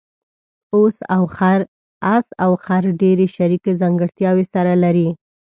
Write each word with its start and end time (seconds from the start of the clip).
اس 2.13 2.25
او 2.43 2.51
خر 2.63 2.83
ډېرې 3.01 3.25
شریکې 3.35 3.71
ځانګړتیاوې 3.81 4.45
سره 4.53 4.71
لري. 4.83 5.09